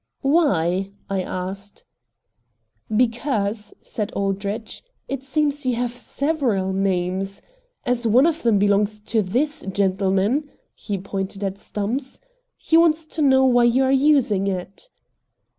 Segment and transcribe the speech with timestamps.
[0.23, 1.83] "Why?" I asked.
[2.97, 7.43] "Because," said Aldrich, "it seems you have SEVERAL names.
[7.85, 12.19] As one of them belongs to THIS gentleman" he pointed at Stumps
[12.57, 14.89] "he wants to know why you are using it."